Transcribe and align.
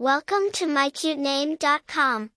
Welcome 0.00 0.50
to 0.52 0.64
mycutename.com. 0.64 2.30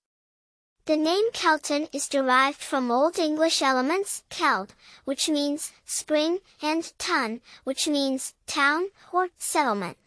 The 0.84 0.98
name 0.98 1.32
Kelton 1.32 1.88
is 1.94 2.10
derived 2.10 2.58
from 2.58 2.92
Old 2.92 3.18
English 3.18 3.62
elements 3.62 4.24
keld, 4.30 4.72
which 5.06 5.30
means 5.30 5.72
spring, 5.86 6.40
and 6.62 6.92
tun, 7.00 7.40
which 7.64 7.88
means 7.88 8.34
town 8.48 8.90
or 9.14 9.30
settlement. 9.38 9.98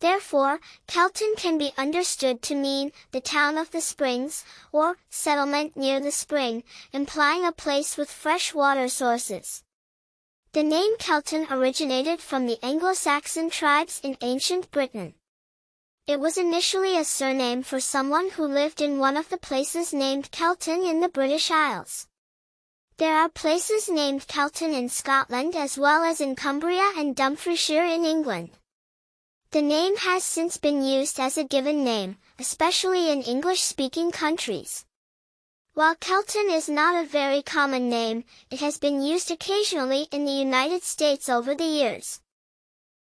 Therefore, 0.00 0.60
Kelton 0.86 1.32
can 1.34 1.56
be 1.56 1.72
understood 1.78 2.42
to 2.42 2.54
mean 2.54 2.92
the 3.10 3.22
town 3.22 3.56
of 3.56 3.70
the 3.70 3.80
springs, 3.80 4.44
or 4.70 4.98
settlement 5.08 5.78
near 5.78 5.98
the 5.98 6.12
spring, 6.12 6.62
implying 6.92 7.46
a 7.46 7.52
place 7.52 7.96
with 7.96 8.10
fresh 8.10 8.52
water 8.52 8.90
sources. 8.90 9.64
The 10.52 10.62
name 10.62 10.98
Kelton 10.98 11.46
originated 11.50 12.20
from 12.20 12.46
the 12.46 12.58
Anglo-Saxon 12.62 13.48
tribes 13.48 13.98
in 14.04 14.18
ancient 14.20 14.70
Britain. 14.70 15.14
It 16.10 16.18
was 16.18 16.36
initially 16.36 16.98
a 16.98 17.04
surname 17.04 17.62
for 17.62 17.78
someone 17.78 18.30
who 18.30 18.44
lived 18.44 18.80
in 18.80 18.98
one 18.98 19.16
of 19.16 19.28
the 19.28 19.38
places 19.38 19.92
named 19.92 20.32
Kelton 20.32 20.82
in 20.84 20.98
the 20.98 21.08
British 21.08 21.52
Isles. 21.52 22.08
There 22.96 23.14
are 23.16 23.28
places 23.28 23.88
named 23.88 24.26
Kelton 24.26 24.74
in 24.74 24.88
Scotland 24.88 25.54
as 25.54 25.78
well 25.78 26.02
as 26.02 26.20
in 26.20 26.34
Cumbria 26.34 26.94
and 26.96 27.14
Dumfriesshire 27.14 27.88
in 27.94 28.04
England. 28.04 28.50
The 29.52 29.62
name 29.62 29.98
has 29.98 30.24
since 30.24 30.56
been 30.56 30.82
used 30.82 31.20
as 31.20 31.38
a 31.38 31.44
given 31.44 31.84
name, 31.84 32.16
especially 32.40 33.08
in 33.08 33.22
English-speaking 33.22 34.10
countries. 34.10 34.84
While 35.74 35.94
Kelton 35.94 36.50
is 36.50 36.68
not 36.68 37.00
a 37.00 37.06
very 37.06 37.40
common 37.40 37.88
name, 37.88 38.24
it 38.50 38.58
has 38.58 38.78
been 38.78 39.00
used 39.00 39.30
occasionally 39.30 40.08
in 40.10 40.24
the 40.24 40.32
United 40.32 40.82
States 40.82 41.28
over 41.28 41.54
the 41.54 41.62
years. 41.62 42.20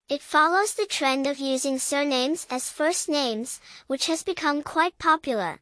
It 0.10 0.24
follows 0.24 0.74
the 0.74 0.88
trend 0.88 1.28
of 1.28 1.38
using 1.38 1.78
surnames 1.78 2.48
as 2.50 2.72
first 2.72 3.10
names, 3.10 3.60
which 3.86 4.08
has 4.08 4.24
become 4.24 4.64
quite 4.64 4.98
popular. 4.98 5.62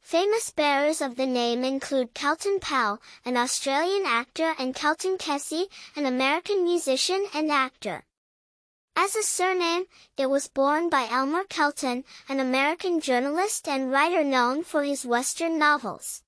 Famous 0.00 0.48
bearers 0.48 1.02
of 1.02 1.16
the 1.16 1.26
name 1.26 1.62
include 1.62 2.14
Kelton 2.14 2.58
Powell, 2.58 3.02
an 3.22 3.36
Australian 3.36 4.06
actor 4.06 4.54
and 4.58 4.74
Kelton 4.74 5.18
Kessy, 5.18 5.66
an 5.94 6.06
American 6.06 6.64
musician 6.64 7.26
and 7.34 7.52
actor. 7.52 8.02
As 8.96 9.14
a 9.14 9.22
surname, 9.22 9.84
it 10.16 10.30
was 10.30 10.48
borne 10.48 10.88
by 10.88 11.06
Elmer 11.10 11.44
Kelton, 11.44 12.04
an 12.30 12.40
American 12.40 12.98
journalist 12.98 13.68
and 13.68 13.92
writer 13.92 14.24
known 14.24 14.64
for 14.64 14.84
his 14.84 15.04
Western 15.04 15.58
novels. 15.58 16.22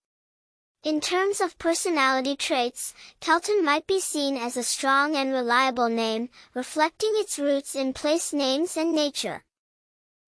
In 0.85 1.01
terms 1.01 1.41
of 1.41 1.59
personality 1.59 2.35
traits, 2.35 2.93
Kelton 3.21 3.65
might 3.65 3.87
be 3.87 4.01
seen 4.01 4.37
as 4.37 4.57
a 4.57 4.65
strong 4.65 5.15
and 5.15 5.31
reliable 5.31 5.89
name, 5.89 6.29
reflecting 6.55 7.13
its 7.15 7.39
roots 7.39 7.77
in 7.77 7.93
place 7.93 8.33
names 8.33 8.77
and 8.77 8.93
nature. 8.93 9.45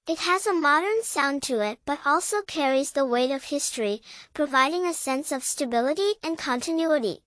It 0.07 0.21
has 0.21 0.47
a 0.47 0.53
modern 0.53 1.03
sound 1.03 1.43
to 1.45 1.59
it 1.61 1.81
but 1.85 1.99
also 2.07 2.43
carries 2.43 2.93
the 2.93 3.05
weight 3.05 3.33
of 3.33 3.43
history, 3.43 4.01
providing 4.33 4.87
a 4.87 4.95
sense 4.95 5.33
of 5.33 5.43
stability 5.43 6.13
and 6.23 6.39
continuity. 6.39 7.25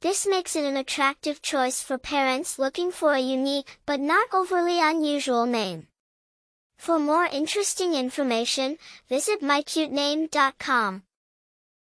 This 0.00 0.26
makes 0.26 0.56
it 0.56 0.64
an 0.64 0.76
attractive 0.76 1.42
choice 1.42 1.80
for 1.80 1.96
parents 1.96 2.58
looking 2.58 2.90
for 2.90 3.12
a 3.12 3.20
unique 3.20 3.78
but 3.86 4.00
not 4.00 4.26
overly 4.34 4.80
unusual 4.80 5.46
name. 5.46 5.86
For 6.76 6.98
more 6.98 7.26
interesting 7.26 7.94
information, 7.94 8.78
visit 9.08 9.42
mycutename.com. 9.42 11.04